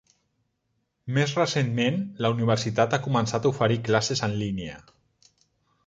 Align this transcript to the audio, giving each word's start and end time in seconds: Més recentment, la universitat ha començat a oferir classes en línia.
Més 1.17 1.33
recentment, 1.41 2.01
la 2.27 2.33
universitat 2.37 2.97
ha 2.99 3.03
començat 3.09 3.47
a 3.49 3.53
oferir 3.53 3.81
classes 3.91 4.27
en 4.31 4.39
línia. 4.43 4.85